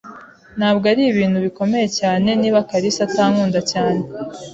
[0.57, 4.01] Ntabwo ari ibintu bikomeye cyane niba kalisa atankunda cyane.